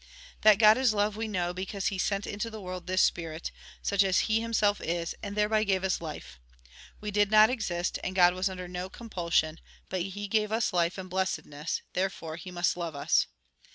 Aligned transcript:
That 0.41 0.57
God 0.57 0.79
is 0.79 0.95
love, 0.95 1.15
we 1.15 1.27
know 1.27 1.53
because 1.53 1.89
He 1.93 1.99
sent 1.99 2.25
into 2.25 2.49
the 2.49 2.59
world 2.59 2.87
this 2.87 3.03
Spirit, 3.03 3.51
such 3.83 4.03
as 4.03 4.21
He 4.21 4.41
Himself 4.41 4.81
is, 4.81 5.13
and 5.21 5.35
thereby 5.37 5.63
gave 5.63 5.83
us 5.83 6.01
life. 6.01 6.39
We 6.99 7.11
did 7.11 7.29
not 7.29 7.51
exist, 7.51 7.99
and 8.03 8.15
God 8.15 8.33
was 8.33 8.49
under 8.49 8.67
no 8.67 8.89
compulsion, 8.89 9.59
but 9.89 10.01
He 10.01 10.27
gave 10.27 10.51
us 10.51 10.73
life 10.73 10.97
and 10.97 11.07
blessedness; 11.07 11.83
therefore 11.93 12.37
He 12.37 12.49
must 12.49 12.75
love 12.75 12.95
us. 12.95 13.27